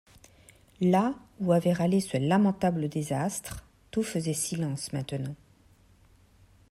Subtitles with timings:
[0.81, 5.35] Là où avait râlé ce lamentable désastre, tout faisait silence maintenant.